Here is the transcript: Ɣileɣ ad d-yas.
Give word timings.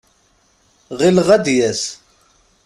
Ɣileɣ 0.99 1.27
ad 1.35 1.41
d-yas. 1.45 1.83